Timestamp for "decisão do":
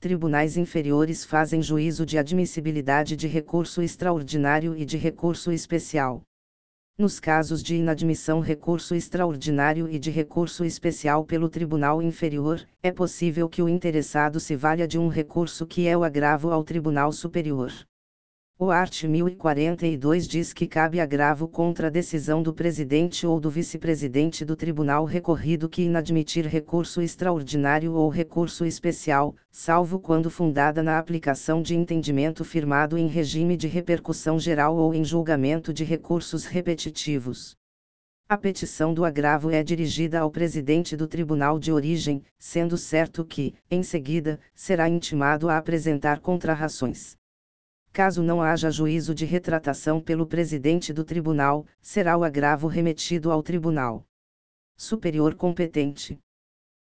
21.90-22.52